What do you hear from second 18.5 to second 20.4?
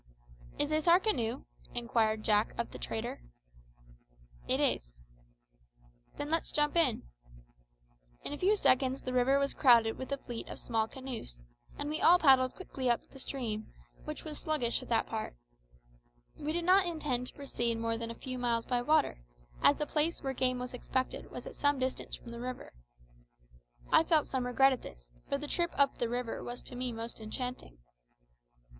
by water, as the place where